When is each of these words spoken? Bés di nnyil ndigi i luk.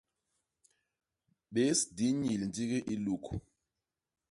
Bés 1.53 1.79
di 1.95 2.07
nnyil 2.13 2.41
ndigi 2.49 2.79
i 2.93 2.95
luk. 3.05 3.25